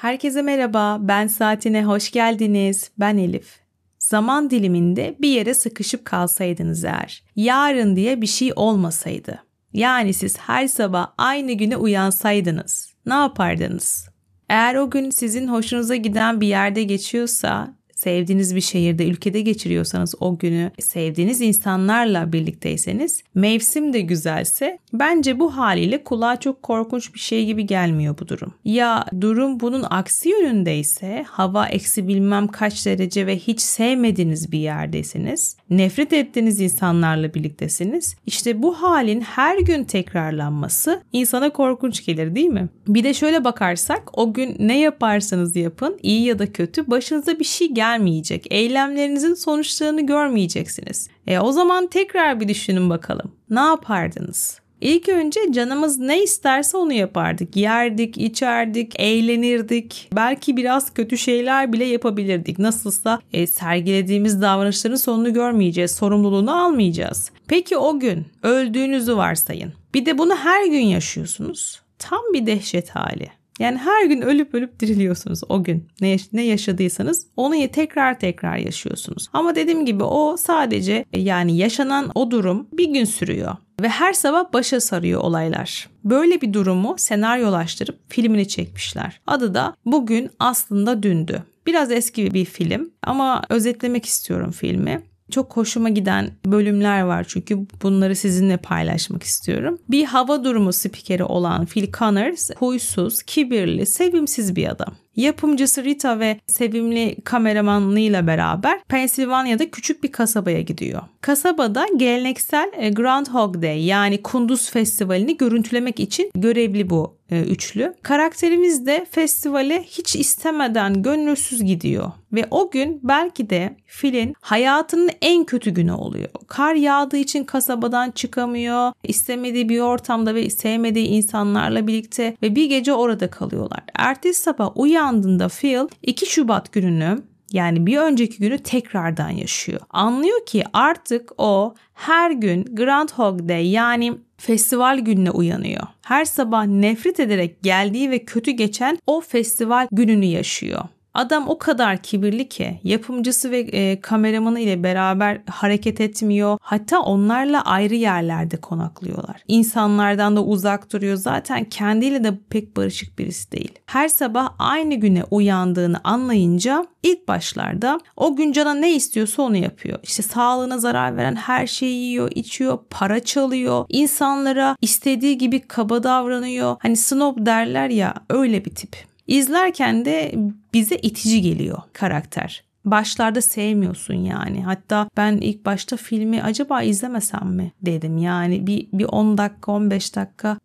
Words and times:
Herkese 0.00 0.42
merhaba, 0.42 0.98
ben 1.00 1.26
Saatine 1.26 1.84
hoş 1.84 2.10
geldiniz. 2.10 2.90
Ben 2.98 3.16
Elif. 3.16 3.60
Zaman 3.98 4.50
diliminde 4.50 5.16
bir 5.20 5.28
yere 5.28 5.54
sıkışıp 5.54 6.04
kalsaydınız 6.04 6.84
eğer, 6.84 7.22
yarın 7.36 7.96
diye 7.96 8.20
bir 8.22 8.26
şey 8.26 8.52
olmasaydı. 8.56 9.42
Yani 9.72 10.14
siz 10.14 10.38
her 10.38 10.68
sabah 10.68 11.12
aynı 11.18 11.52
güne 11.52 11.76
uyansaydınız, 11.76 12.94
ne 13.06 13.14
yapardınız? 13.14 14.08
Eğer 14.48 14.74
o 14.74 14.90
gün 14.90 15.10
sizin 15.10 15.48
hoşunuza 15.48 15.96
giden 15.96 16.40
bir 16.40 16.48
yerde 16.48 16.82
geçiyorsa 16.82 17.74
sevdiğiniz 18.00 18.56
bir 18.56 18.60
şehirde, 18.60 19.06
ülkede 19.06 19.40
geçiriyorsanız 19.40 20.14
o 20.20 20.38
günü, 20.38 20.70
sevdiğiniz 20.78 21.40
insanlarla 21.40 22.32
birlikteyseniz, 22.32 23.22
mevsim 23.34 23.92
de 23.92 24.00
güzelse 24.00 24.78
bence 24.92 25.38
bu 25.38 25.56
haliyle 25.56 26.04
kulağa 26.04 26.40
çok 26.40 26.62
korkunç 26.62 27.14
bir 27.14 27.18
şey 27.18 27.46
gibi 27.46 27.66
gelmiyor 27.66 28.18
bu 28.20 28.28
durum. 28.28 28.54
Ya 28.64 29.04
durum 29.20 29.60
bunun 29.60 29.84
aksi 29.90 30.28
yönündeyse, 30.28 31.24
hava 31.28 31.66
eksi 31.66 32.08
bilmem 32.08 32.48
kaç 32.48 32.86
derece 32.86 33.26
ve 33.26 33.38
hiç 33.38 33.60
sevmediğiniz 33.60 34.52
bir 34.52 34.58
yerdeyseniz, 34.58 35.56
nefret 35.70 36.12
ettiğiniz 36.12 36.60
insanlarla 36.60 37.34
birliktesiniz. 37.34 38.16
İşte 38.26 38.62
bu 38.62 38.82
halin 38.82 39.20
her 39.20 39.58
gün 39.58 39.84
tekrarlanması 39.84 41.02
insana 41.12 41.50
korkunç 41.50 42.06
gelir 42.06 42.34
değil 42.34 42.48
mi? 42.48 42.68
Bir 42.88 43.04
de 43.04 43.14
şöyle 43.14 43.44
bakarsak 43.44 44.18
o 44.18 44.32
gün 44.32 44.56
ne 44.58 44.80
yaparsanız 44.80 45.56
yapın 45.56 45.98
iyi 46.02 46.24
ya 46.24 46.38
da 46.38 46.52
kötü 46.52 46.90
başınıza 46.90 47.38
bir 47.38 47.44
şey 47.44 47.68
gel 47.68 47.89
gelmeyecek. 47.90 48.46
Eylemlerinizin 48.50 49.34
sonuçlarını 49.34 50.06
görmeyeceksiniz. 50.06 51.08
E 51.26 51.38
o 51.38 51.52
zaman 51.52 51.86
tekrar 51.86 52.40
bir 52.40 52.48
düşünün 52.48 52.90
bakalım. 52.90 53.32
Ne 53.50 53.60
yapardınız? 53.60 54.60
İlk 54.80 55.08
önce 55.08 55.40
canımız 55.50 55.98
ne 55.98 56.22
isterse 56.22 56.76
onu 56.76 56.92
yapardık. 56.92 57.56
Yerdik, 57.56 58.18
içerdik, 58.18 59.00
eğlenirdik. 59.00 60.10
Belki 60.16 60.56
biraz 60.56 60.94
kötü 60.94 61.18
şeyler 61.18 61.72
bile 61.72 61.84
yapabilirdik. 61.84 62.58
Nasılsa 62.58 63.20
e, 63.32 63.46
sergilediğimiz 63.46 64.42
davranışların 64.42 64.96
sonunu 64.96 65.32
görmeyeceğiz, 65.32 65.90
sorumluluğunu 65.90 66.64
almayacağız. 66.64 67.30
Peki 67.48 67.76
o 67.76 68.00
gün 68.00 68.26
öldüğünüzü 68.42 69.16
varsayın. 69.16 69.72
Bir 69.94 70.06
de 70.06 70.18
bunu 70.18 70.36
her 70.36 70.66
gün 70.66 70.86
yaşıyorsunuz. 70.86 71.80
Tam 71.98 72.20
bir 72.34 72.46
dehşet 72.46 72.90
hali. 72.90 73.39
Yani 73.60 73.78
her 73.78 74.04
gün 74.04 74.20
ölüp 74.20 74.54
ölüp 74.54 74.80
diriliyorsunuz 74.80 75.40
o 75.48 75.64
gün. 75.64 75.88
Ne, 76.00 76.16
ne 76.32 76.42
yaşadıysanız 76.42 77.26
onu 77.36 77.68
tekrar 77.68 78.18
tekrar 78.18 78.56
yaşıyorsunuz. 78.56 79.28
Ama 79.32 79.54
dediğim 79.54 79.86
gibi 79.86 80.04
o 80.04 80.36
sadece 80.36 81.04
yani 81.16 81.56
yaşanan 81.56 82.10
o 82.14 82.30
durum 82.30 82.68
bir 82.72 82.88
gün 82.88 83.04
sürüyor. 83.04 83.56
Ve 83.80 83.88
her 83.88 84.12
sabah 84.12 84.52
başa 84.52 84.80
sarıyor 84.80 85.20
olaylar. 85.20 85.88
Böyle 86.04 86.40
bir 86.40 86.52
durumu 86.52 86.94
senaryolaştırıp 86.98 87.98
filmini 88.08 88.48
çekmişler. 88.48 89.20
Adı 89.26 89.54
da 89.54 89.76
Bugün 89.86 90.30
Aslında 90.38 91.02
Dündü. 91.02 91.42
Biraz 91.66 91.90
eski 91.90 92.34
bir 92.34 92.44
film 92.44 92.90
ama 93.02 93.42
özetlemek 93.48 94.06
istiyorum 94.06 94.50
filmi 94.50 95.02
çok 95.30 95.56
hoşuma 95.56 95.88
giden 95.88 96.30
bölümler 96.46 97.02
var 97.02 97.24
çünkü 97.28 97.58
bunları 97.82 98.16
sizinle 98.16 98.56
paylaşmak 98.56 99.22
istiyorum. 99.22 99.78
Bir 99.88 100.04
hava 100.04 100.44
durumu 100.44 100.72
spikeri 100.72 101.24
olan 101.24 101.66
Phil 101.66 101.92
Connors 101.92 102.50
huysuz, 102.56 103.22
kibirli, 103.22 103.86
sevimsiz 103.86 104.56
bir 104.56 104.68
adam. 104.68 104.94
Yapımcısı 105.16 105.84
Rita 105.84 106.18
ve 106.18 106.40
sevimli 106.46 107.16
kameramanlığıyla 107.24 108.26
beraber 108.26 108.80
Pensilvanya'da 108.88 109.70
küçük 109.70 110.02
bir 110.02 110.12
kasabaya 110.12 110.60
gidiyor. 110.60 111.02
Kasabada 111.20 111.86
geleneksel 111.96 112.70
e, 112.76 112.90
Groundhog 112.90 113.62
Day 113.62 113.84
yani 113.84 114.22
Kunduz 114.22 114.70
Festivali'ni 114.70 115.36
görüntülemek 115.36 116.00
için 116.00 116.30
görevli 116.34 116.90
bu 116.90 117.19
üçlü. 117.36 117.94
Karakterimiz 118.02 118.86
de 118.86 119.06
festivale 119.10 119.82
hiç 119.82 120.16
istemeden 120.16 121.02
gönülsüz 121.02 121.64
gidiyor. 121.64 122.12
Ve 122.32 122.46
o 122.50 122.70
gün 122.70 123.00
belki 123.02 123.50
de 123.50 123.76
Phil'in 123.86 124.34
hayatının 124.40 125.10
en 125.22 125.44
kötü 125.44 125.70
günü 125.70 125.92
oluyor. 125.92 126.28
Kar 126.46 126.74
yağdığı 126.74 127.16
için 127.16 127.44
kasabadan 127.44 128.10
çıkamıyor. 128.10 128.92
İstemediği 129.02 129.68
bir 129.68 129.80
ortamda 129.80 130.34
ve 130.34 130.50
sevmediği 130.50 131.06
insanlarla 131.06 131.86
birlikte 131.86 132.36
ve 132.42 132.54
bir 132.56 132.64
gece 132.64 132.92
orada 132.92 133.30
kalıyorlar. 133.30 133.80
Ertesi 133.94 134.42
sabah 134.42 134.76
uyandığında 134.76 135.48
Phil 135.48 135.88
2 136.02 136.26
Şubat 136.26 136.72
gününü 136.72 137.18
yani 137.52 137.86
bir 137.86 137.98
önceki 137.98 138.38
günü 138.38 138.58
tekrardan 138.58 139.30
yaşıyor. 139.30 139.80
Anlıyor 139.90 140.46
ki 140.46 140.64
artık 140.72 141.32
o 141.38 141.74
her 141.94 142.30
gün 142.30 142.64
Groundhog 142.64 143.48
Day 143.48 143.70
yani 143.70 144.12
festival 144.36 144.98
gününe 144.98 145.30
uyanıyor. 145.30 145.82
Her 146.02 146.24
sabah 146.24 146.66
nefret 146.66 147.20
ederek 147.20 147.62
geldiği 147.62 148.10
ve 148.10 148.24
kötü 148.24 148.50
geçen 148.50 148.98
o 149.06 149.20
festival 149.20 149.88
gününü 149.92 150.24
yaşıyor. 150.24 150.84
Adam 151.14 151.48
o 151.48 151.58
kadar 151.58 152.02
kibirli 152.02 152.48
ki 152.48 152.80
yapımcısı 152.84 153.50
ve 153.50 153.58
e, 153.58 154.00
kameramanı 154.00 154.60
ile 154.60 154.82
beraber 154.82 155.40
hareket 155.50 156.00
etmiyor. 156.00 156.58
Hatta 156.62 157.00
onlarla 157.00 157.64
ayrı 157.64 157.94
yerlerde 157.94 158.56
konaklıyorlar. 158.56 159.42
İnsanlardan 159.48 160.36
da 160.36 160.44
uzak 160.44 160.92
duruyor. 160.92 161.16
Zaten 161.16 161.64
kendiyle 161.64 162.24
de 162.24 162.32
pek 162.50 162.76
barışık 162.76 163.18
birisi 163.18 163.52
değil. 163.52 163.72
Her 163.86 164.08
sabah 164.08 164.54
aynı 164.58 164.94
güne 164.94 165.24
uyandığını 165.30 166.00
anlayınca 166.04 166.86
ilk 167.02 167.28
başlarda 167.28 168.00
o 168.16 168.36
gün 168.36 168.52
cana 168.52 168.74
ne 168.74 168.94
istiyorsa 168.94 169.42
onu 169.42 169.56
yapıyor. 169.56 169.98
İşte 170.02 170.22
sağlığına 170.22 170.78
zarar 170.78 171.16
veren 171.16 171.36
her 171.36 171.66
şeyi 171.66 172.04
yiyor, 172.04 172.30
içiyor, 172.34 172.78
para 172.90 173.20
çalıyor. 173.20 173.86
insanlara 173.88 174.76
istediği 174.82 175.38
gibi 175.38 175.60
kaba 175.60 176.02
davranıyor. 176.02 176.76
Hani 176.78 176.96
snob 176.96 177.46
derler 177.46 177.88
ya 177.88 178.14
öyle 178.30 178.64
bir 178.64 178.74
tip. 178.74 179.09
İzlerken 179.30 180.04
de 180.04 180.34
bize 180.74 180.96
itici 180.96 181.42
geliyor 181.42 181.78
karakter. 181.92 182.64
Başlarda 182.84 183.42
sevmiyorsun 183.42 184.14
yani. 184.14 184.62
Hatta 184.64 185.08
ben 185.16 185.36
ilk 185.36 185.64
başta 185.64 185.96
filmi 185.96 186.42
acaba 186.42 186.82
izlemesem 186.82 187.48
mi 187.48 187.72
dedim. 187.82 188.18
Yani 188.18 188.66
bir, 188.66 188.88
bir 188.92 189.04
10 189.04 189.38
dakika 189.38 189.72
15 189.72 190.16
dakika 190.16 190.58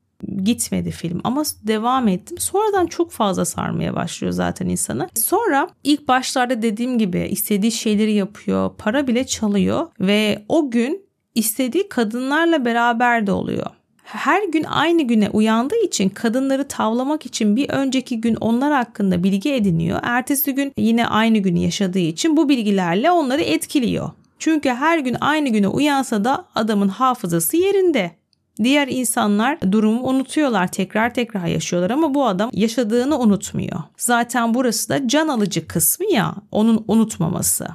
gitmedi 0.43 0.91
film 0.91 1.21
ama 1.23 1.43
devam 1.63 2.07
ettim. 2.07 2.37
Sonradan 2.37 2.87
çok 2.87 3.11
fazla 3.11 3.45
sarmaya 3.45 3.95
başlıyor 3.95 4.33
zaten 4.33 4.69
insanı. 4.69 5.09
Sonra 5.15 5.69
ilk 5.83 6.07
başlarda 6.07 6.61
dediğim 6.61 6.97
gibi 6.97 7.19
istediği 7.19 7.71
şeyleri 7.71 8.13
yapıyor, 8.13 8.71
para 8.77 9.07
bile 9.07 9.27
çalıyor 9.27 9.87
ve 9.99 10.45
o 10.49 10.71
gün 10.71 11.05
istediği 11.35 11.89
kadınlarla 11.89 12.65
beraber 12.65 13.27
de 13.27 13.31
oluyor 13.31 13.65
her 14.05 14.43
gün 14.43 14.63
aynı 14.63 15.01
güne 15.01 15.29
uyandığı 15.29 15.85
için 15.85 16.09
kadınları 16.09 16.67
tavlamak 16.67 17.25
için 17.25 17.55
bir 17.55 17.69
önceki 17.69 18.21
gün 18.21 18.35
onlar 18.35 18.73
hakkında 18.73 19.23
bilgi 19.23 19.53
ediniyor. 19.53 19.99
Ertesi 20.03 20.55
gün 20.55 20.73
yine 20.77 21.07
aynı 21.07 21.37
günü 21.37 21.59
yaşadığı 21.59 21.99
için 21.99 22.37
bu 22.37 22.49
bilgilerle 22.49 23.11
onları 23.11 23.41
etkiliyor. 23.41 24.09
Çünkü 24.39 24.69
her 24.69 24.99
gün 24.99 25.17
aynı 25.21 25.49
güne 25.49 25.67
uyansa 25.67 26.23
da 26.23 26.45
adamın 26.55 26.87
hafızası 26.87 27.57
yerinde. 27.57 28.11
Diğer 28.63 28.87
insanlar 28.87 29.71
durumu 29.71 30.07
unutuyorlar, 30.07 30.71
tekrar 30.71 31.13
tekrar 31.13 31.45
yaşıyorlar 31.45 31.91
ama 31.91 32.13
bu 32.13 32.25
adam 32.25 32.49
yaşadığını 32.53 33.19
unutmuyor. 33.19 33.79
Zaten 33.97 34.53
burası 34.53 34.89
da 34.89 35.07
can 35.07 35.27
alıcı 35.27 35.67
kısmı 35.67 36.05
ya, 36.11 36.35
onun 36.51 36.85
unutmaması. 36.87 37.67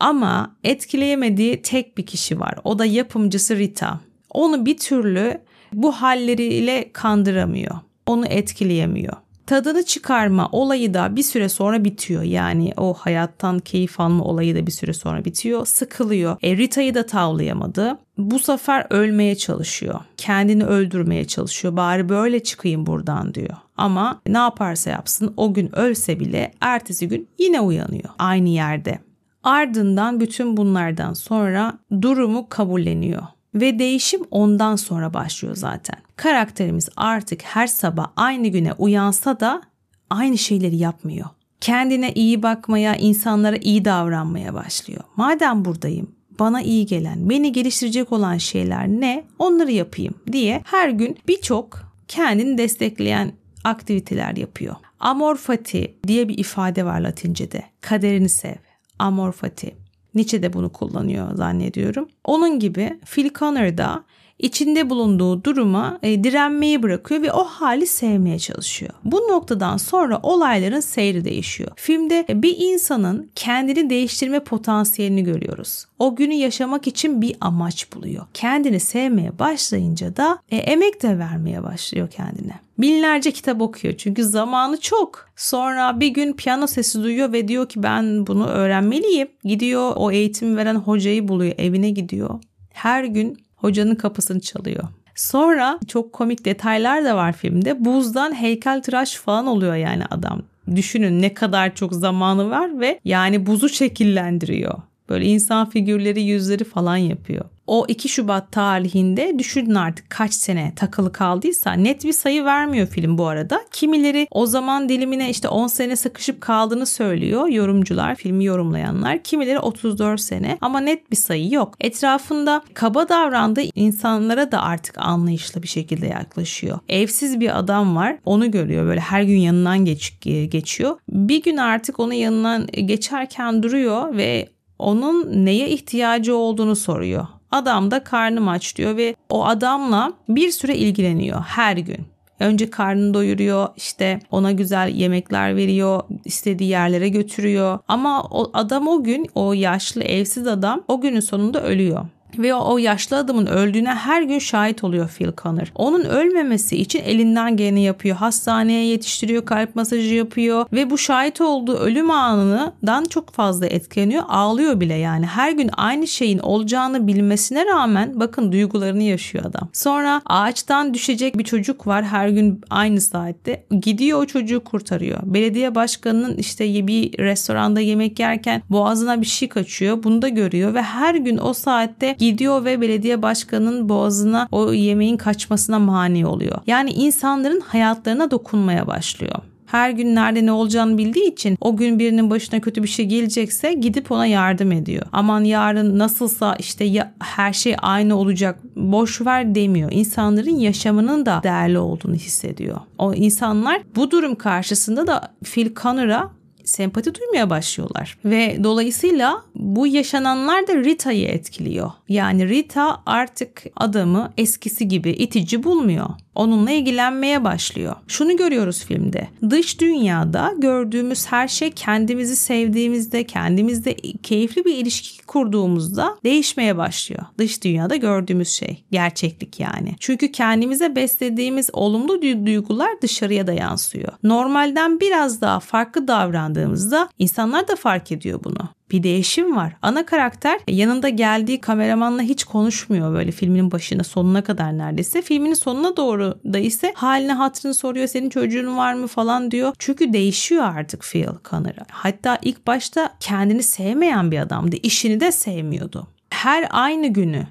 Ama 0.00 0.56
etkileyemediği 0.64 1.62
tek 1.62 1.98
bir 1.98 2.06
kişi 2.06 2.40
var. 2.40 2.54
O 2.64 2.78
da 2.78 2.84
yapımcısı 2.84 3.56
Rita. 3.56 4.00
Onu 4.30 4.66
bir 4.66 4.76
türlü 4.76 5.40
bu 5.72 5.92
halleriyle 5.92 6.90
kandıramıyor. 6.92 7.74
Onu 8.06 8.26
etkileyemiyor. 8.26 9.16
Tadını 9.48 9.84
çıkarma 9.84 10.48
olayı 10.52 10.94
da 10.94 11.16
bir 11.16 11.22
süre 11.22 11.48
sonra 11.48 11.84
bitiyor. 11.84 12.22
Yani 12.22 12.72
o 12.76 12.94
hayattan 12.94 13.58
keyif 13.58 14.00
alma 14.00 14.24
olayı 14.24 14.56
da 14.56 14.66
bir 14.66 14.72
süre 14.72 14.92
sonra 14.92 15.24
bitiyor. 15.24 15.66
Sıkılıyor. 15.66 16.36
E, 16.42 16.56
Rita'yı 16.56 16.94
da 16.94 17.06
tavlayamadı. 17.06 17.98
Bu 18.18 18.38
sefer 18.38 18.86
ölmeye 18.90 19.36
çalışıyor. 19.36 20.00
Kendini 20.16 20.64
öldürmeye 20.64 21.24
çalışıyor. 21.24 21.76
Bari 21.76 22.08
böyle 22.08 22.42
çıkayım 22.42 22.86
buradan 22.86 23.34
diyor. 23.34 23.56
Ama 23.76 24.20
ne 24.26 24.38
yaparsa 24.38 24.90
yapsın 24.90 25.34
o 25.36 25.54
gün 25.54 25.76
ölse 25.78 26.20
bile 26.20 26.52
ertesi 26.60 27.08
gün 27.08 27.28
yine 27.38 27.60
uyanıyor. 27.60 28.08
Aynı 28.18 28.48
yerde. 28.48 28.98
Ardından 29.42 30.20
bütün 30.20 30.56
bunlardan 30.56 31.12
sonra 31.12 31.78
durumu 32.02 32.48
kabulleniyor 32.48 33.22
ve 33.60 33.78
değişim 33.78 34.20
ondan 34.30 34.76
sonra 34.76 35.14
başlıyor 35.14 35.56
zaten. 35.56 35.96
Karakterimiz 36.16 36.88
artık 36.96 37.42
her 37.42 37.66
sabah 37.66 38.06
aynı 38.16 38.48
güne 38.48 38.72
uyansa 38.72 39.40
da 39.40 39.62
aynı 40.10 40.38
şeyleri 40.38 40.76
yapmıyor. 40.76 41.26
Kendine 41.60 42.12
iyi 42.12 42.42
bakmaya, 42.42 42.94
insanlara 42.96 43.56
iyi 43.56 43.84
davranmaya 43.84 44.54
başlıyor. 44.54 45.02
Madem 45.16 45.64
buradayım, 45.64 46.10
bana 46.38 46.62
iyi 46.62 46.86
gelen, 46.86 47.30
beni 47.30 47.52
geliştirecek 47.52 48.12
olan 48.12 48.38
şeyler 48.38 48.88
ne? 48.88 49.24
Onları 49.38 49.72
yapayım 49.72 50.14
diye 50.32 50.62
her 50.64 50.88
gün 50.88 51.18
birçok 51.28 51.78
kendini 52.08 52.58
destekleyen 52.58 53.32
aktiviteler 53.64 54.36
yapıyor. 54.36 54.76
Amor 55.00 55.36
fati 55.36 55.94
diye 56.06 56.28
bir 56.28 56.38
ifade 56.38 56.84
var 56.84 57.00
Latince'de. 57.00 57.62
Kaderini 57.80 58.28
sev. 58.28 58.54
Amor 58.98 59.32
fati. 59.32 59.87
Nietzsche 60.14 60.42
de 60.42 60.52
bunu 60.52 60.72
kullanıyor 60.72 61.36
zannediyorum. 61.36 62.08
Onun 62.24 62.58
gibi 62.58 62.98
Phil 63.04 63.30
Connor 63.34 63.78
da 63.78 64.04
içinde 64.38 64.90
bulunduğu 64.90 65.44
duruma 65.44 65.98
e, 66.02 66.24
direnmeyi 66.24 66.82
bırakıyor 66.82 67.22
ve 67.22 67.32
o 67.32 67.44
hali 67.44 67.86
sevmeye 67.86 68.38
çalışıyor. 68.38 68.92
Bu 69.04 69.16
noktadan 69.16 69.76
sonra 69.76 70.20
olayların 70.22 70.80
seyri 70.80 71.24
değişiyor. 71.24 71.70
Filmde 71.76 72.26
bir 72.28 72.56
insanın 72.58 73.30
kendini 73.34 73.90
değiştirme 73.90 74.40
potansiyelini 74.40 75.24
görüyoruz. 75.24 75.86
O 75.98 76.16
günü 76.16 76.34
yaşamak 76.34 76.86
için 76.86 77.22
bir 77.22 77.36
amaç 77.40 77.92
buluyor. 77.94 78.26
Kendini 78.34 78.80
sevmeye 78.80 79.38
başlayınca 79.38 80.16
da 80.16 80.38
e, 80.50 80.56
emek 80.56 81.02
de 81.02 81.18
vermeye 81.18 81.62
başlıyor 81.62 82.10
kendine. 82.10 82.60
Binlerce 82.78 83.32
kitap 83.32 83.60
okuyor 83.60 83.94
çünkü 83.96 84.24
zamanı 84.24 84.80
çok. 84.80 85.30
Sonra 85.36 86.00
bir 86.00 86.08
gün 86.08 86.32
piyano 86.32 86.66
sesi 86.66 87.02
duyuyor 87.02 87.32
ve 87.32 87.48
diyor 87.48 87.68
ki 87.68 87.82
ben 87.82 88.26
bunu 88.26 88.46
öğrenmeliyim. 88.46 89.28
Gidiyor 89.44 89.92
o 89.96 90.10
eğitim 90.10 90.56
veren 90.56 90.74
hocayı 90.74 91.28
buluyor, 91.28 91.52
evine 91.58 91.90
gidiyor. 91.90 92.40
Her 92.72 93.04
gün 93.04 93.38
hocanın 93.56 93.94
kapısını 93.94 94.40
çalıyor. 94.40 94.84
Sonra 95.14 95.78
çok 95.88 96.12
komik 96.12 96.44
detaylar 96.44 97.04
da 97.04 97.16
var 97.16 97.32
filmde. 97.32 97.84
Buzdan 97.84 98.34
heykel 98.34 98.82
tıraş 98.82 99.14
falan 99.14 99.46
oluyor 99.46 99.74
yani 99.74 100.04
adam. 100.10 100.42
Düşünün 100.76 101.22
ne 101.22 101.34
kadar 101.34 101.74
çok 101.74 101.94
zamanı 101.94 102.50
var 102.50 102.80
ve 102.80 103.00
yani 103.04 103.46
buzu 103.46 103.68
şekillendiriyor. 103.68 104.74
Böyle 105.08 105.24
insan 105.24 105.70
figürleri, 105.70 106.22
yüzleri 106.22 106.64
falan 106.64 106.96
yapıyor 106.96 107.44
o 107.68 107.84
2 107.88 108.08
Şubat 108.08 108.52
tarihinde 108.52 109.38
düşünün 109.38 109.74
artık 109.74 110.10
kaç 110.10 110.34
sene 110.34 110.72
takılı 110.76 111.12
kaldıysa 111.12 111.72
net 111.72 112.04
bir 112.04 112.12
sayı 112.12 112.44
vermiyor 112.44 112.86
film 112.86 113.18
bu 113.18 113.26
arada. 113.26 113.60
Kimileri 113.72 114.28
o 114.30 114.46
zaman 114.46 114.88
dilimine 114.88 115.30
işte 115.30 115.48
10 115.48 115.66
sene 115.66 115.96
sıkışıp 115.96 116.40
kaldığını 116.40 116.86
söylüyor 116.86 117.48
yorumcular, 117.48 118.14
filmi 118.14 118.44
yorumlayanlar. 118.44 119.22
Kimileri 119.22 119.58
34 119.58 120.20
sene 120.20 120.58
ama 120.60 120.80
net 120.80 121.10
bir 121.10 121.16
sayı 121.16 121.52
yok. 121.52 121.74
Etrafında 121.80 122.62
kaba 122.74 123.08
davrandığı 123.08 123.62
insanlara 123.74 124.52
da 124.52 124.62
artık 124.62 124.98
anlayışlı 124.98 125.62
bir 125.62 125.68
şekilde 125.68 126.06
yaklaşıyor. 126.06 126.78
Evsiz 126.88 127.40
bir 127.40 127.58
adam 127.58 127.96
var 127.96 128.18
onu 128.24 128.50
görüyor 128.50 128.86
böyle 128.86 129.00
her 129.00 129.22
gün 129.22 129.38
yanından 129.38 129.84
geç, 129.84 130.20
geçiyor. 130.50 130.96
Bir 131.08 131.42
gün 131.42 131.56
artık 131.56 132.00
onun 132.00 132.12
yanından 132.12 132.66
geçerken 132.66 133.62
duruyor 133.62 134.16
ve 134.16 134.48
onun 134.78 135.44
neye 135.44 135.68
ihtiyacı 135.68 136.36
olduğunu 136.36 136.76
soruyor. 136.76 137.26
Adam 137.50 137.90
da 137.90 138.04
karnım 138.04 138.48
aç 138.48 138.76
diyor 138.76 138.96
ve 138.96 139.14
o 139.28 139.46
adamla 139.46 140.12
bir 140.28 140.50
süre 140.50 140.76
ilgileniyor 140.76 141.40
her 141.40 141.76
gün. 141.76 142.06
Önce 142.40 142.70
karnını 142.70 143.14
doyuruyor, 143.14 143.68
işte 143.76 144.20
ona 144.30 144.52
güzel 144.52 144.88
yemekler 144.88 145.56
veriyor, 145.56 146.02
istediği 146.24 146.70
yerlere 146.70 147.08
götürüyor. 147.08 147.78
Ama 147.88 148.22
o 148.22 148.50
adam 148.54 148.88
o 148.88 149.04
gün, 149.04 149.26
o 149.34 149.52
yaşlı 149.52 150.02
evsiz 150.02 150.46
adam 150.46 150.84
o 150.88 151.00
günün 151.00 151.20
sonunda 151.20 151.62
ölüyor 151.62 152.06
ve 152.38 152.54
o 152.54 152.78
yaşlı 152.78 153.16
adamın 153.16 153.46
öldüğüne 153.46 153.94
her 153.94 154.22
gün 154.22 154.38
şahit 154.38 154.84
oluyor 154.84 155.08
Phil 155.08 155.28
Connor. 155.42 155.72
Onun 155.74 156.04
ölmemesi 156.04 156.76
için 156.76 157.00
elinden 157.00 157.56
geleni 157.56 157.82
yapıyor. 157.82 158.16
Hastaneye 158.16 158.84
yetiştiriyor, 158.84 159.44
kalp 159.44 159.76
masajı 159.76 160.14
yapıyor 160.14 160.66
ve 160.72 160.90
bu 160.90 160.98
şahit 160.98 161.40
olduğu 161.40 161.76
ölüm 161.76 162.10
anından 162.10 163.04
çok 163.04 163.30
fazla 163.30 163.66
etkileniyor. 163.66 164.22
Ağlıyor 164.28 164.80
bile 164.80 164.94
yani. 164.94 165.26
Her 165.26 165.52
gün 165.52 165.70
aynı 165.76 166.06
şeyin 166.06 166.38
olacağını 166.38 167.06
bilmesine 167.06 167.66
rağmen 167.66 168.20
bakın 168.20 168.52
duygularını 168.52 169.02
yaşıyor 169.02 169.44
adam. 169.44 169.68
Sonra 169.72 170.22
ağaçtan 170.26 170.94
düşecek 170.94 171.38
bir 171.38 171.44
çocuk 171.44 171.86
var 171.86 172.04
her 172.04 172.28
gün 172.28 172.60
aynı 172.70 173.00
saatte. 173.00 173.64
Gidiyor 173.80 174.22
o 174.22 174.26
çocuğu 174.26 174.64
kurtarıyor. 174.64 175.18
Belediye 175.22 175.74
başkanının 175.74 176.36
işte 176.36 176.86
bir 176.86 177.18
restoranda 177.18 177.80
yemek 177.80 178.18
yerken 178.18 178.62
boğazına 178.70 179.20
bir 179.20 179.26
şey 179.26 179.48
kaçıyor. 179.48 180.02
Bunu 180.02 180.22
da 180.22 180.28
görüyor 180.28 180.74
ve 180.74 180.82
her 180.82 181.14
gün 181.14 181.38
o 181.38 181.52
saatte 181.52 182.16
gidiyor 182.18 182.64
ve 182.64 182.80
belediye 182.80 183.22
başkanının 183.22 183.88
boğazına 183.88 184.48
o 184.52 184.72
yemeğin 184.72 185.16
kaçmasına 185.16 185.78
mani 185.78 186.26
oluyor. 186.26 186.58
Yani 186.66 186.90
insanların 186.90 187.60
hayatlarına 187.60 188.30
dokunmaya 188.30 188.86
başlıyor 188.86 189.42
her 189.70 189.90
gün 189.90 190.14
nerede 190.14 190.46
ne 190.46 190.52
olacağını 190.52 190.98
bildiği 190.98 191.32
için 191.32 191.58
o 191.60 191.76
gün 191.76 191.98
birinin 191.98 192.30
başına 192.30 192.60
kötü 192.60 192.82
bir 192.82 192.88
şey 192.88 193.06
gelecekse 193.06 193.72
gidip 193.72 194.12
ona 194.12 194.26
yardım 194.26 194.72
ediyor. 194.72 195.06
Aman 195.12 195.44
yarın 195.44 195.98
nasılsa 195.98 196.56
işte 196.58 196.84
ya, 196.84 197.14
her 197.20 197.52
şey 197.52 197.76
aynı 197.82 198.16
olacak 198.16 198.58
boş 198.76 199.26
ver 199.26 199.54
demiyor. 199.54 199.92
İnsanların 199.92 200.58
yaşamının 200.58 201.26
da 201.26 201.40
değerli 201.42 201.78
olduğunu 201.78 202.14
hissediyor. 202.14 202.80
O 202.98 203.14
insanlar 203.14 203.82
bu 203.96 204.10
durum 204.10 204.34
karşısında 204.34 205.06
da 205.06 205.34
Phil 205.44 205.74
Connor'a 205.82 206.30
sempati 206.64 207.14
duymaya 207.14 207.50
başlıyorlar. 207.50 208.18
Ve 208.24 208.64
dolayısıyla 208.64 209.42
bu 209.58 209.86
yaşananlar 209.86 210.66
da 210.66 210.74
Rita'yı 210.74 211.26
etkiliyor. 211.26 211.90
Yani 212.08 212.48
Rita 212.48 213.02
artık 213.06 213.62
adamı 213.76 214.32
eskisi 214.36 214.88
gibi 214.88 215.10
itici 215.10 215.62
bulmuyor 215.62 216.08
onunla 216.38 216.70
ilgilenmeye 216.70 217.44
başlıyor. 217.44 217.96
Şunu 218.08 218.36
görüyoruz 218.36 218.84
filmde. 218.84 219.28
Dış 219.50 219.80
dünyada 219.80 220.54
gördüğümüz 220.58 221.26
her 221.26 221.48
şey 221.48 221.70
kendimizi 221.70 222.36
sevdiğimizde, 222.36 223.24
kendimizde 223.24 223.94
keyifli 224.22 224.64
bir 224.64 224.76
ilişki 224.76 225.26
kurduğumuzda 225.26 226.18
değişmeye 226.24 226.76
başlıyor. 226.76 227.22
Dış 227.38 227.64
dünyada 227.64 227.96
gördüğümüz 227.96 228.48
şey. 228.48 228.84
Gerçeklik 228.90 229.60
yani. 229.60 229.96
Çünkü 230.00 230.32
kendimize 230.32 230.96
beslediğimiz 230.96 231.70
olumlu 231.72 232.22
duygular 232.22 233.02
dışarıya 233.02 233.46
da 233.46 233.52
yansıyor. 233.52 234.12
Normalden 234.22 235.00
biraz 235.00 235.40
daha 235.40 235.60
farklı 235.60 236.08
davrandığımızda 236.08 237.08
insanlar 237.18 237.68
da 237.68 237.76
fark 237.76 238.12
ediyor 238.12 238.40
bunu 238.44 238.77
bir 238.90 239.02
değişim 239.02 239.56
var. 239.56 239.76
Ana 239.82 240.06
karakter 240.06 240.60
yanında 240.68 241.08
geldiği 241.08 241.60
kameramanla 241.60 242.22
hiç 242.22 242.44
konuşmuyor 242.44 243.14
böyle 243.14 243.30
filmin 243.30 243.70
başına 243.70 244.04
sonuna 244.04 244.44
kadar 244.44 244.78
neredeyse. 244.78 245.22
Filmin 245.22 245.54
sonuna 245.54 245.96
doğru 245.96 246.38
da 246.52 246.58
ise 246.58 246.92
haline 246.96 247.32
hatırını 247.32 247.74
soruyor 247.74 248.06
senin 248.06 248.30
çocuğun 248.30 248.76
var 248.76 248.94
mı 248.94 249.06
falan 249.06 249.50
diyor. 249.50 249.74
Çünkü 249.78 250.12
değişiyor 250.12 250.64
artık 250.64 251.04
Phil 251.04 251.26
Connor'a. 251.50 251.86
Hatta 251.90 252.38
ilk 252.42 252.66
başta 252.66 253.14
kendini 253.20 253.62
sevmeyen 253.62 254.30
bir 254.30 254.38
adamdı. 254.38 254.76
İşini 254.82 255.20
de 255.20 255.32
sevmiyordu. 255.32 256.06
Her 256.30 256.68
aynı 256.70 257.06
günü 257.06 257.46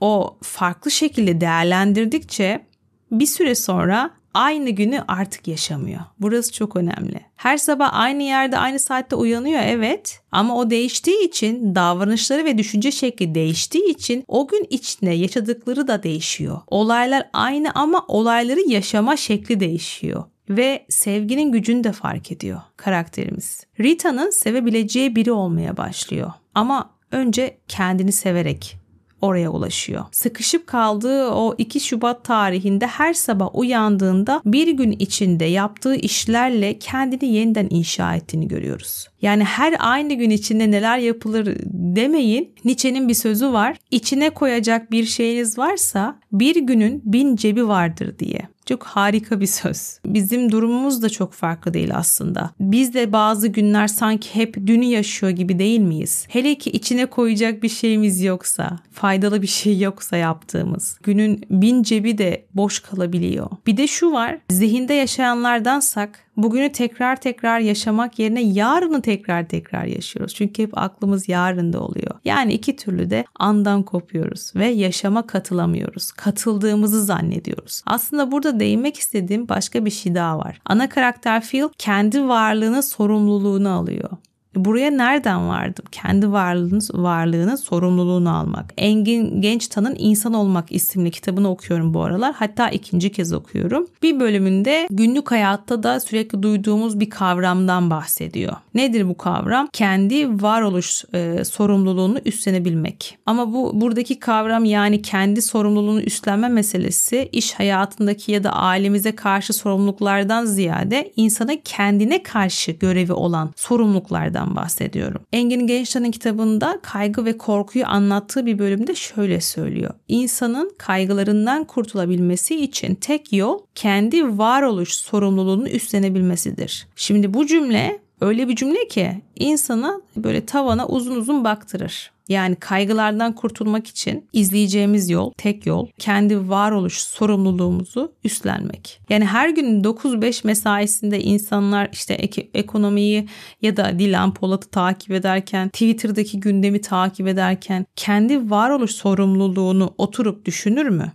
o 0.00 0.36
farklı 0.42 0.90
şekilde 0.90 1.40
değerlendirdikçe 1.40 2.66
bir 3.10 3.26
süre 3.26 3.54
sonra 3.54 4.10
aynı 4.36 4.70
günü 4.70 5.04
artık 5.08 5.48
yaşamıyor. 5.48 6.00
Burası 6.18 6.52
çok 6.52 6.76
önemli. 6.76 7.20
Her 7.36 7.56
sabah 7.56 7.88
aynı 7.92 8.22
yerde 8.22 8.58
aynı 8.58 8.78
saatte 8.78 9.16
uyanıyor 9.16 9.60
evet 9.64 10.20
ama 10.32 10.56
o 10.56 10.70
değiştiği 10.70 11.28
için 11.28 11.74
davranışları 11.74 12.44
ve 12.44 12.58
düşünce 12.58 12.90
şekli 12.92 13.34
değiştiği 13.34 13.90
için 13.90 14.24
o 14.28 14.48
gün 14.48 14.66
içinde 14.70 15.10
yaşadıkları 15.10 15.88
da 15.88 16.02
değişiyor. 16.02 16.60
Olaylar 16.66 17.28
aynı 17.32 17.70
ama 17.74 18.04
olayları 18.08 18.60
yaşama 18.60 19.16
şekli 19.16 19.60
değişiyor 19.60 20.24
ve 20.50 20.86
sevginin 20.88 21.52
gücünü 21.52 21.84
de 21.84 21.92
fark 21.92 22.32
ediyor 22.32 22.60
karakterimiz. 22.76 23.66
Rita'nın 23.80 24.30
sevebileceği 24.30 25.16
biri 25.16 25.32
olmaya 25.32 25.76
başlıyor. 25.76 26.32
Ama 26.54 26.90
önce 27.10 27.58
kendini 27.68 28.12
severek 28.12 28.85
oraya 29.22 29.50
ulaşıyor. 29.50 30.04
Sıkışıp 30.12 30.66
kaldığı 30.66 31.28
o 31.30 31.54
2 31.58 31.80
Şubat 31.80 32.24
tarihinde 32.24 32.86
her 32.86 33.14
sabah 33.14 33.48
uyandığında 33.54 34.42
bir 34.44 34.68
gün 34.68 34.96
içinde 34.98 35.44
yaptığı 35.44 35.94
işlerle 35.94 36.78
kendini 36.78 37.32
yeniden 37.32 37.66
inşa 37.70 38.14
ettiğini 38.16 38.48
görüyoruz. 38.48 39.08
Yani 39.22 39.44
her 39.44 39.76
aynı 39.78 40.14
gün 40.14 40.30
içinde 40.30 40.70
neler 40.70 40.98
yapılır 40.98 41.56
demeyin. 41.72 42.54
Nietzsche'nin 42.64 43.08
bir 43.08 43.14
sözü 43.14 43.52
var. 43.52 43.76
İçine 43.90 44.30
koyacak 44.30 44.90
bir 44.90 45.04
şeyiniz 45.04 45.58
varsa 45.58 46.18
bir 46.32 46.56
günün 46.56 47.02
bin 47.04 47.36
cebi 47.36 47.68
vardır 47.68 48.18
diye. 48.18 48.55
Çok 48.66 48.84
harika 48.84 49.40
bir 49.40 49.46
söz. 49.46 50.00
Bizim 50.06 50.52
durumumuz 50.52 51.02
da 51.02 51.08
çok 51.08 51.32
farklı 51.32 51.74
değil 51.74 51.96
aslında. 51.96 52.50
Biz 52.60 52.94
de 52.94 53.12
bazı 53.12 53.48
günler 53.48 53.88
sanki 53.88 54.34
hep 54.34 54.66
dünü 54.66 54.84
yaşıyor 54.84 55.32
gibi 55.32 55.58
değil 55.58 55.80
miyiz? 55.80 56.26
Hele 56.28 56.54
ki 56.54 56.70
içine 56.70 57.06
koyacak 57.06 57.62
bir 57.62 57.68
şeyimiz 57.68 58.22
yoksa, 58.22 58.78
faydalı 58.92 59.42
bir 59.42 59.46
şey 59.46 59.80
yoksa 59.80 60.16
yaptığımız. 60.16 60.98
Günün 61.02 61.44
bin 61.50 61.82
cebi 61.82 62.18
de 62.18 62.46
boş 62.54 62.80
kalabiliyor. 62.80 63.50
Bir 63.66 63.76
de 63.76 63.86
şu 63.86 64.12
var. 64.12 64.38
Zihinde 64.50 64.94
yaşayanlardansak 64.94 66.25
bugünü 66.36 66.72
tekrar 66.72 67.16
tekrar 67.20 67.60
yaşamak 67.60 68.18
yerine 68.18 68.42
yarını 68.42 69.02
tekrar 69.02 69.48
tekrar 69.48 69.84
yaşıyoruz. 69.84 70.34
Çünkü 70.34 70.62
hep 70.62 70.78
aklımız 70.78 71.28
yarında 71.28 71.80
oluyor. 71.80 72.10
Yani 72.24 72.52
iki 72.52 72.76
türlü 72.76 73.10
de 73.10 73.24
andan 73.38 73.82
kopuyoruz 73.82 74.52
ve 74.56 74.66
yaşama 74.66 75.26
katılamıyoruz. 75.26 76.12
Katıldığımızı 76.12 77.04
zannediyoruz. 77.04 77.82
Aslında 77.86 78.32
burada 78.32 78.60
değinmek 78.60 78.96
istediğim 78.96 79.48
başka 79.48 79.84
bir 79.84 79.90
şey 79.90 80.14
daha 80.14 80.38
var. 80.38 80.60
Ana 80.64 80.88
karakter 80.88 81.42
Phil 81.42 81.68
kendi 81.78 82.28
varlığını 82.28 82.82
sorumluluğunu 82.82 83.70
alıyor 83.70 84.10
Buraya 84.56 84.90
nereden 84.90 85.48
vardım? 85.48 85.84
Kendi 85.92 86.32
varlığınız, 86.32 86.90
varlığının 86.94 87.56
sorumluluğunu 87.56 88.36
almak. 88.36 88.72
Engin 88.76 89.40
Genç 89.40 89.68
Tan'ın 89.68 89.96
İnsan 89.98 90.34
Olmak 90.34 90.72
isimli 90.72 91.10
kitabını 91.10 91.50
okuyorum 91.50 91.94
bu 91.94 92.02
aralar. 92.02 92.34
Hatta 92.34 92.68
ikinci 92.68 93.12
kez 93.12 93.32
okuyorum. 93.32 93.86
Bir 94.02 94.20
bölümünde 94.20 94.86
günlük 94.90 95.30
hayatta 95.30 95.82
da 95.82 96.00
sürekli 96.00 96.42
duyduğumuz 96.42 97.00
bir 97.00 97.10
kavramdan 97.10 97.90
bahsediyor. 97.90 98.56
Nedir 98.74 99.08
bu 99.08 99.16
kavram? 99.16 99.68
Kendi 99.72 100.42
varoluş 100.42 101.04
e, 101.14 101.44
sorumluluğunu 101.44 102.18
üstlenebilmek. 102.24 103.18
Ama 103.26 103.52
bu 103.52 103.80
buradaki 103.80 104.18
kavram 104.18 104.64
yani 104.64 105.02
kendi 105.02 105.42
sorumluluğunu 105.42 106.00
üstlenme 106.00 106.48
meselesi 106.48 107.28
iş 107.32 107.54
hayatındaki 107.54 108.32
ya 108.32 108.44
da 108.44 108.50
ailemize 108.50 109.14
karşı 109.14 109.52
sorumluluklardan 109.52 110.44
ziyade 110.44 111.12
insana 111.16 111.52
kendine 111.64 112.22
karşı 112.22 112.72
görevi 112.72 113.12
olan 113.12 113.50
sorumluluklardan 113.56 114.45
bahsediyorum. 114.54 115.22
Engin 115.32 115.66
Gençtan'ın 115.66 116.10
kitabında 116.10 116.78
kaygı 116.82 117.24
ve 117.24 117.38
korkuyu 117.38 117.86
anlattığı 117.86 118.46
bir 118.46 118.58
bölümde 118.58 118.94
şöyle 118.94 119.40
söylüyor. 119.40 119.94
İnsanın 120.08 120.72
kaygılarından 120.78 121.64
kurtulabilmesi 121.64 122.56
için 122.56 122.94
tek 122.94 123.32
yol 123.32 123.58
kendi 123.74 124.38
varoluş 124.38 124.94
sorumluluğunu 124.94 125.68
üstlenebilmesidir. 125.68 126.86
Şimdi 126.96 127.34
bu 127.34 127.46
cümle 127.46 128.05
öyle 128.20 128.48
bir 128.48 128.56
cümle 128.56 128.88
ki 128.88 129.22
insana 129.36 130.00
böyle 130.16 130.46
tavana 130.46 130.86
uzun 130.86 131.16
uzun 131.16 131.44
baktırır. 131.44 132.10
Yani 132.28 132.56
kaygılardan 132.56 133.32
kurtulmak 133.32 133.86
için 133.86 134.28
izleyeceğimiz 134.32 135.10
yol, 135.10 135.32
tek 135.38 135.66
yol 135.66 135.86
kendi 135.98 136.48
varoluş 136.48 137.00
sorumluluğumuzu 137.00 138.12
üstlenmek. 138.24 139.00
Yani 139.10 139.24
her 139.24 139.48
gün 139.48 139.82
9-5 139.84 140.46
mesaisinde 140.46 141.20
insanlar 141.22 141.88
işte 141.92 142.14
ek- 142.14 142.48
ekonomiyi 142.54 143.28
ya 143.62 143.76
da 143.76 143.98
Dilan 143.98 144.34
Polat'ı 144.34 144.70
takip 144.70 145.10
ederken, 145.10 145.68
Twitter'daki 145.68 146.40
gündemi 146.40 146.80
takip 146.80 147.28
ederken 147.28 147.86
kendi 147.96 148.50
varoluş 148.50 148.90
sorumluluğunu 148.90 149.94
oturup 149.98 150.44
düşünür 150.44 150.88
mü? 150.88 151.12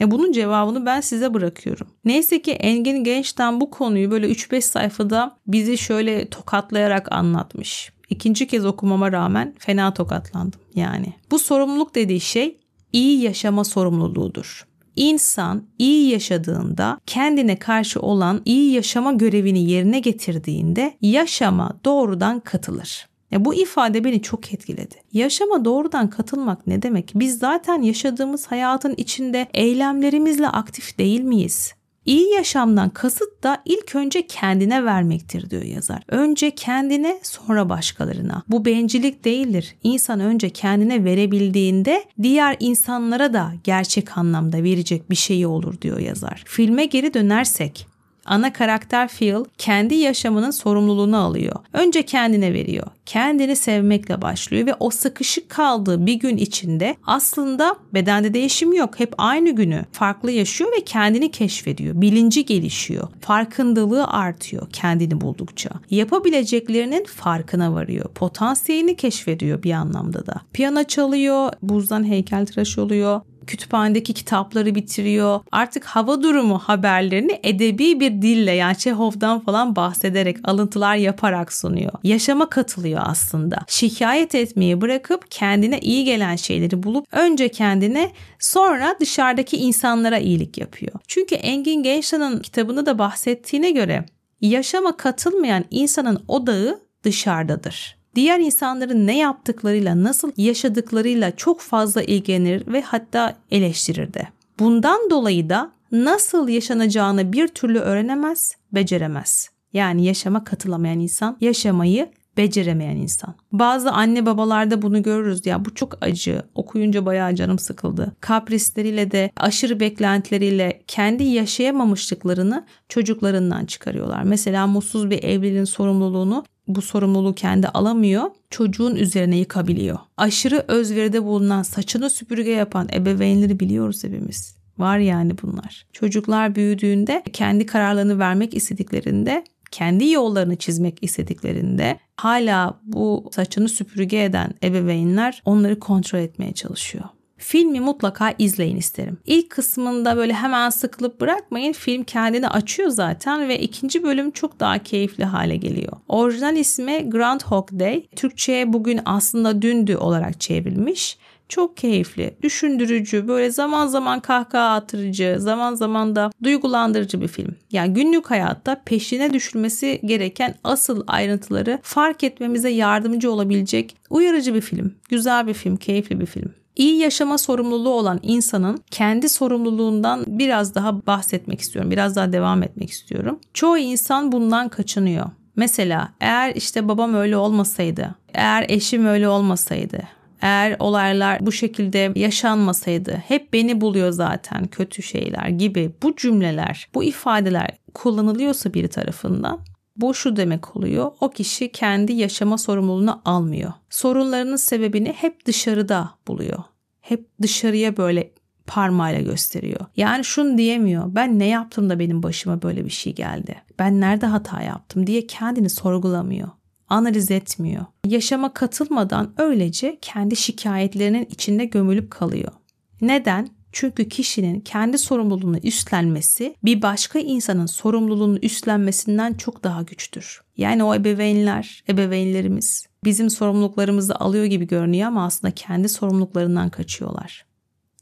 E 0.00 0.10
bunun 0.10 0.32
cevabını 0.32 0.86
ben 0.86 1.00
size 1.00 1.34
bırakıyorum. 1.34 1.86
Neyse 2.04 2.42
ki 2.42 2.52
Engin 2.52 3.04
Genç'ten 3.04 3.60
bu 3.60 3.70
konuyu 3.70 4.10
böyle 4.10 4.30
3-5 4.30 4.60
sayfada 4.60 5.36
bizi 5.46 5.78
şöyle 5.78 6.28
tokatlayarak 6.30 7.12
anlatmış. 7.12 7.92
İkinci 8.10 8.46
kez 8.46 8.66
okumama 8.66 9.12
rağmen 9.12 9.54
fena 9.58 9.94
tokatlandım 9.94 10.60
yani. 10.74 11.12
Bu 11.30 11.38
sorumluluk 11.38 11.94
dediği 11.94 12.20
şey 12.20 12.58
iyi 12.92 13.20
yaşama 13.20 13.64
sorumluluğudur. 13.64 14.66
İnsan 14.96 15.62
iyi 15.78 16.10
yaşadığında 16.10 17.00
kendine 17.06 17.58
karşı 17.58 18.00
olan 18.00 18.42
iyi 18.44 18.72
yaşama 18.72 19.12
görevini 19.12 19.70
yerine 19.70 20.00
getirdiğinde 20.00 20.96
yaşama 21.00 21.80
doğrudan 21.84 22.40
katılır. 22.40 23.06
Ya 23.34 23.44
bu 23.44 23.54
ifade 23.54 24.04
beni 24.04 24.22
çok 24.22 24.54
etkiledi. 24.54 24.94
Yaşama 25.12 25.64
doğrudan 25.64 26.10
katılmak 26.10 26.66
ne 26.66 26.82
demek? 26.82 27.12
Biz 27.14 27.38
zaten 27.38 27.82
yaşadığımız 27.82 28.46
hayatın 28.46 28.94
içinde 28.96 29.46
eylemlerimizle 29.54 30.48
aktif 30.48 30.98
değil 30.98 31.20
miyiz? 31.20 31.74
İyi 32.06 32.34
yaşamdan 32.34 32.90
kasıt 32.90 33.42
da 33.42 33.62
ilk 33.64 33.94
önce 33.94 34.26
kendine 34.26 34.84
vermektir 34.84 35.50
diyor 35.50 35.62
yazar. 35.62 36.02
Önce 36.08 36.50
kendine 36.50 37.18
sonra 37.22 37.68
başkalarına. 37.68 38.42
Bu 38.48 38.64
bencillik 38.64 39.24
değildir. 39.24 39.76
İnsan 39.82 40.20
önce 40.20 40.50
kendine 40.50 41.04
verebildiğinde 41.04 42.04
diğer 42.22 42.56
insanlara 42.60 43.32
da 43.32 43.52
gerçek 43.64 44.18
anlamda 44.18 44.62
verecek 44.62 45.10
bir 45.10 45.16
şeyi 45.16 45.46
olur 45.46 45.80
diyor 45.80 45.98
yazar. 45.98 46.42
Filme 46.46 46.84
geri 46.84 47.14
dönersek 47.14 47.93
ana 48.24 48.52
karakter 48.52 49.08
Phil 49.08 49.44
kendi 49.58 49.94
yaşamının 49.94 50.50
sorumluluğunu 50.50 51.16
alıyor. 51.16 51.56
Önce 51.72 52.02
kendine 52.02 52.52
veriyor. 52.52 52.86
Kendini 53.06 53.56
sevmekle 53.56 54.22
başlıyor 54.22 54.66
ve 54.66 54.74
o 54.74 54.90
sıkışık 54.90 55.48
kaldığı 55.50 56.06
bir 56.06 56.14
gün 56.14 56.36
içinde 56.36 56.96
aslında 57.06 57.76
bedende 57.94 58.34
değişim 58.34 58.72
yok. 58.72 59.00
Hep 59.00 59.14
aynı 59.18 59.50
günü 59.50 59.84
farklı 59.92 60.30
yaşıyor 60.30 60.72
ve 60.76 60.84
kendini 60.84 61.30
keşfediyor. 61.30 62.00
Bilinci 62.00 62.44
gelişiyor. 62.44 63.08
Farkındalığı 63.20 64.06
artıyor 64.06 64.70
kendini 64.72 65.20
buldukça. 65.20 65.70
Yapabileceklerinin 65.90 67.04
farkına 67.04 67.74
varıyor. 67.74 68.04
Potansiyelini 68.14 68.96
keşfediyor 68.96 69.62
bir 69.62 69.72
anlamda 69.72 70.26
da. 70.26 70.34
Piyano 70.52 70.84
çalıyor, 70.84 71.52
buzdan 71.62 72.04
heykeltıraş 72.04 72.78
oluyor 72.78 73.20
kütüphanedeki 73.46 74.14
kitapları 74.14 74.74
bitiriyor. 74.74 75.40
Artık 75.52 75.84
hava 75.84 76.22
durumu 76.22 76.58
haberlerini 76.58 77.40
edebi 77.42 78.00
bir 78.00 78.22
dille 78.22 78.52
yani 78.52 78.76
Çehov'dan 78.76 79.40
falan 79.40 79.76
bahsederek 79.76 80.36
alıntılar 80.44 80.96
yaparak 80.96 81.52
sunuyor. 81.52 81.92
Yaşama 82.02 82.50
katılıyor 82.50 83.02
aslında. 83.04 83.58
Şikayet 83.68 84.34
etmeyi 84.34 84.80
bırakıp 84.80 85.30
kendine 85.30 85.78
iyi 85.78 86.04
gelen 86.04 86.36
şeyleri 86.36 86.82
bulup 86.82 87.06
önce 87.12 87.48
kendine 87.48 88.10
sonra 88.38 88.96
dışarıdaki 89.00 89.56
insanlara 89.56 90.18
iyilik 90.18 90.58
yapıyor. 90.58 90.92
Çünkü 91.08 91.34
Engin 91.34 91.82
Gençtan'ın 91.82 92.38
kitabını 92.38 92.86
da 92.86 92.98
bahsettiğine 92.98 93.70
göre 93.70 94.04
yaşama 94.40 94.96
katılmayan 94.96 95.64
insanın 95.70 96.24
odağı 96.28 96.80
dışarıdadır 97.04 98.03
diğer 98.14 98.40
insanların 98.40 99.06
ne 99.06 99.18
yaptıklarıyla, 99.18 100.02
nasıl 100.02 100.32
yaşadıklarıyla 100.36 101.36
çok 101.36 101.60
fazla 101.60 102.02
ilgilenir 102.02 102.66
ve 102.66 102.82
hatta 102.82 103.36
eleştirir 103.50 104.14
de. 104.14 104.28
Bundan 104.58 105.10
dolayı 105.10 105.48
da 105.48 105.72
nasıl 105.92 106.48
yaşanacağını 106.48 107.32
bir 107.32 107.48
türlü 107.48 107.78
öğrenemez, 107.78 108.56
beceremez. 108.72 109.50
Yani 109.72 110.04
yaşama 110.04 110.44
katılamayan 110.44 111.00
insan 111.00 111.36
yaşamayı 111.40 112.08
beceremeyen 112.36 112.96
insan. 112.96 113.34
Bazı 113.52 113.90
anne 113.90 114.26
babalarda 114.26 114.82
bunu 114.82 115.02
görürüz 115.02 115.46
ya 115.46 115.64
bu 115.64 115.74
çok 115.74 115.98
acı. 116.00 116.42
Okuyunca 116.54 117.06
bayağı 117.06 117.34
canım 117.34 117.58
sıkıldı. 117.58 118.12
Kaprisleriyle 118.20 119.10
de 119.10 119.30
aşırı 119.36 119.80
beklentileriyle 119.80 120.82
kendi 120.86 121.24
yaşayamamışlıklarını 121.24 122.66
çocuklarından 122.88 123.66
çıkarıyorlar. 123.66 124.22
Mesela 124.22 124.66
mutsuz 124.66 125.10
bir 125.10 125.22
evliliğin 125.22 125.64
sorumluluğunu 125.64 126.44
bu 126.68 126.82
sorumluluğu 126.82 127.34
kendi 127.34 127.68
alamıyor, 127.68 128.30
çocuğun 128.50 128.96
üzerine 128.96 129.36
yıkabiliyor. 129.36 129.98
Aşırı 130.16 130.64
özveride 130.68 131.24
bulunan, 131.24 131.62
saçını 131.62 132.10
süpürge 132.10 132.50
yapan 132.50 132.88
ebeveynleri 132.94 133.60
biliyoruz 133.60 134.04
hepimiz. 134.04 134.56
Var 134.78 134.98
yani 134.98 135.32
bunlar. 135.42 135.86
Çocuklar 135.92 136.54
büyüdüğünde 136.54 137.22
kendi 137.32 137.66
kararlarını 137.66 138.18
vermek 138.18 138.54
istediklerinde 138.54 139.44
kendi 139.70 140.10
yollarını 140.10 140.56
çizmek 140.56 140.98
istediklerinde 141.02 141.98
hala 142.16 142.80
bu 142.84 143.30
saçını 143.34 143.68
süpürge 143.68 144.24
eden 144.24 144.54
ebeveynler 144.64 145.42
onları 145.44 145.78
kontrol 145.78 146.18
etmeye 146.18 146.52
çalışıyor. 146.52 147.04
Filmi 147.46 147.80
mutlaka 147.80 148.34
izleyin 148.38 148.76
isterim. 148.76 149.18
İlk 149.26 149.50
kısmında 149.50 150.16
böyle 150.16 150.32
hemen 150.32 150.70
sıkılıp 150.70 151.20
bırakmayın. 151.20 151.72
Film 151.72 152.04
kendini 152.04 152.48
açıyor 152.48 152.88
zaten 152.88 153.48
ve 153.48 153.58
ikinci 153.58 154.02
bölüm 154.02 154.30
çok 154.30 154.60
daha 154.60 154.78
keyifli 154.78 155.24
hale 155.24 155.56
geliyor. 155.56 155.92
Orijinal 156.08 156.56
ismi 156.56 157.10
Groundhog 157.10 157.68
Day. 157.72 158.06
Türkçe'ye 158.16 158.72
bugün 158.72 159.00
aslında 159.04 159.62
dündü 159.62 159.96
olarak 159.96 160.40
çevrilmiş. 160.40 161.18
Çok 161.48 161.76
keyifli, 161.76 162.34
düşündürücü, 162.42 163.28
böyle 163.28 163.50
zaman 163.50 163.86
zaman 163.86 164.20
kahkaha 164.20 164.74
attırıcı, 164.74 165.36
zaman 165.38 165.74
zaman 165.74 166.16
da 166.16 166.30
duygulandırıcı 166.42 167.20
bir 167.20 167.28
film. 167.28 167.54
Yani 167.72 167.94
günlük 167.94 168.30
hayatta 168.30 168.82
peşine 168.84 169.32
düşülmesi 169.32 170.00
gereken 170.04 170.54
asıl 170.64 171.04
ayrıntıları 171.06 171.78
fark 171.82 172.24
etmemize 172.24 172.68
yardımcı 172.68 173.32
olabilecek 173.32 173.96
uyarıcı 174.10 174.54
bir 174.54 174.60
film. 174.60 174.94
Güzel 175.08 175.46
bir 175.46 175.54
film, 175.54 175.76
keyifli 175.76 176.20
bir 176.20 176.26
film. 176.26 176.63
İyi 176.76 176.98
yaşama 176.98 177.38
sorumluluğu 177.38 177.94
olan 177.94 178.20
insanın 178.22 178.78
kendi 178.90 179.28
sorumluluğundan 179.28 180.24
biraz 180.26 180.74
daha 180.74 181.06
bahsetmek 181.06 181.60
istiyorum. 181.60 181.90
Biraz 181.90 182.16
daha 182.16 182.32
devam 182.32 182.62
etmek 182.62 182.90
istiyorum. 182.90 183.38
Çoğu 183.54 183.78
insan 183.78 184.32
bundan 184.32 184.68
kaçınıyor. 184.68 185.26
Mesela 185.56 186.12
eğer 186.20 186.54
işte 186.54 186.88
babam 186.88 187.14
öyle 187.14 187.36
olmasaydı, 187.36 188.14
eğer 188.34 188.66
eşim 188.68 189.06
öyle 189.06 189.28
olmasaydı, 189.28 190.02
eğer 190.42 190.76
olaylar 190.78 191.46
bu 191.46 191.52
şekilde 191.52 192.12
yaşanmasaydı 192.16 193.12
hep 193.12 193.52
beni 193.52 193.80
buluyor 193.80 194.10
zaten 194.10 194.66
kötü 194.66 195.02
şeyler 195.02 195.48
gibi 195.48 195.92
bu 196.02 196.16
cümleler, 196.16 196.88
bu 196.94 197.04
ifadeler 197.04 197.70
kullanılıyorsa 197.94 198.74
biri 198.74 198.88
tarafından 198.88 199.60
bu 199.96 200.14
şu 200.14 200.36
demek 200.36 200.76
oluyor. 200.76 201.10
O 201.20 201.30
kişi 201.30 201.72
kendi 201.72 202.12
yaşama 202.12 202.58
sorumluluğunu 202.58 203.22
almıyor. 203.24 203.72
Sorunlarının 203.90 204.56
sebebini 204.56 205.12
hep 205.12 205.46
dışarıda 205.46 206.10
buluyor. 206.28 206.62
Hep 207.00 207.28
dışarıya 207.42 207.96
böyle 207.96 208.30
parmağıyla 208.66 209.20
gösteriyor. 209.20 209.80
Yani 209.96 210.24
şunu 210.24 210.58
diyemiyor. 210.58 211.14
Ben 211.14 211.38
ne 211.38 211.46
yaptım 211.46 211.90
da 211.90 211.98
benim 211.98 212.22
başıma 212.22 212.62
böyle 212.62 212.84
bir 212.84 212.90
şey 212.90 213.14
geldi? 213.14 213.56
Ben 213.78 214.00
nerede 214.00 214.26
hata 214.26 214.62
yaptım 214.62 215.06
diye 215.06 215.26
kendini 215.26 215.70
sorgulamıyor. 215.70 216.48
Analiz 216.88 217.30
etmiyor. 217.30 217.84
Yaşama 218.06 218.54
katılmadan 218.54 219.32
öylece 219.38 219.98
kendi 220.02 220.36
şikayetlerinin 220.36 221.26
içinde 221.30 221.64
gömülüp 221.64 222.10
kalıyor. 222.10 222.52
Neden? 223.00 223.48
Çünkü 223.76 224.08
kişinin 224.08 224.60
kendi 224.60 224.98
sorumluluğunu 224.98 225.58
üstlenmesi 225.58 226.56
bir 226.64 226.82
başka 226.82 227.18
insanın 227.18 227.66
sorumluluğunu 227.66 228.38
üstlenmesinden 228.38 229.34
çok 229.34 229.64
daha 229.64 229.82
güçtür. 229.82 230.42
Yani 230.56 230.84
o 230.84 230.94
ebeveynler, 230.94 231.84
ebeveynlerimiz 231.88 232.86
bizim 233.04 233.30
sorumluluklarımızı 233.30 234.14
alıyor 234.14 234.44
gibi 234.44 234.66
görünüyor 234.66 235.08
ama 235.08 235.24
aslında 235.24 235.54
kendi 235.54 235.88
sorumluluklarından 235.88 236.70
kaçıyorlar 236.70 237.44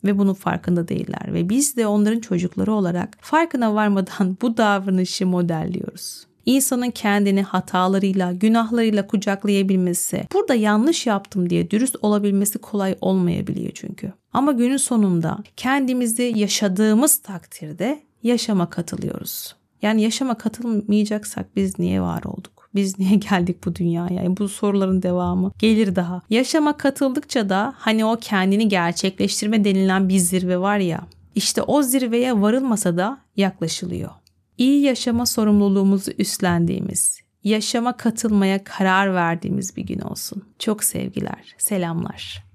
ve 0.04 0.18
bunun 0.18 0.34
farkında 0.34 0.88
değiller 0.88 1.34
ve 1.34 1.48
biz 1.48 1.76
de 1.76 1.86
onların 1.86 2.20
çocukları 2.20 2.72
olarak 2.72 3.18
farkına 3.20 3.74
varmadan 3.74 4.36
bu 4.42 4.56
davranışı 4.56 5.26
modelliyoruz. 5.26 6.26
İnsanın 6.46 6.90
kendini 6.90 7.42
hatalarıyla, 7.42 8.32
günahlarıyla 8.32 9.06
kucaklayabilmesi, 9.06 10.24
burada 10.32 10.54
yanlış 10.54 11.06
yaptım 11.06 11.50
diye 11.50 11.70
dürüst 11.70 11.96
olabilmesi 12.02 12.58
kolay 12.58 12.96
olmayabiliyor 13.00 13.70
çünkü. 13.74 14.12
Ama 14.32 14.52
günün 14.52 14.76
sonunda 14.76 15.38
kendimizi 15.56 16.32
yaşadığımız 16.36 17.16
takdirde 17.16 18.02
yaşama 18.22 18.70
katılıyoruz. 18.70 19.54
Yani 19.82 20.02
yaşama 20.02 20.34
katılmayacaksak 20.34 21.56
biz 21.56 21.78
niye 21.78 22.00
var 22.00 22.22
olduk? 22.24 22.68
Biz 22.74 22.98
niye 22.98 23.14
geldik 23.14 23.64
bu 23.64 23.74
dünyaya? 23.74 24.22
Yani 24.22 24.36
bu 24.36 24.48
soruların 24.48 25.02
devamı 25.02 25.52
gelir 25.58 25.96
daha. 25.96 26.22
Yaşama 26.30 26.76
katıldıkça 26.76 27.48
da 27.48 27.74
hani 27.76 28.04
o 28.04 28.16
kendini 28.20 28.68
gerçekleştirme 28.68 29.64
denilen 29.64 30.08
bir 30.08 30.18
zirve 30.18 30.58
var 30.58 30.78
ya. 30.78 31.06
İşte 31.34 31.62
o 31.62 31.82
zirveye 31.82 32.40
varılmasa 32.40 32.96
da 32.96 33.18
yaklaşılıyor. 33.36 34.10
İyi 34.58 34.82
yaşama 34.82 35.26
sorumluluğumuzu 35.26 36.10
üstlendiğimiz, 36.18 37.20
yaşama 37.44 37.96
katılmaya 37.96 38.64
karar 38.64 39.14
verdiğimiz 39.14 39.76
bir 39.76 39.82
gün 39.82 40.00
olsun. 40.00 40.44
Çok 40.58 40.84
sevgiler, 40.84 41.54
selamlar. 41.58 42.44